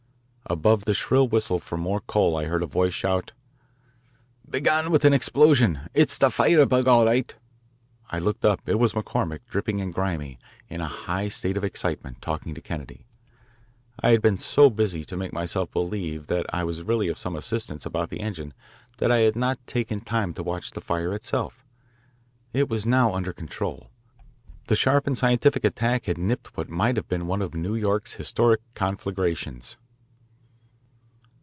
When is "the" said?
0.83-0.93, 6.17-6.29, 18.09-18.19, 20.71-20.81, 24.67-24.75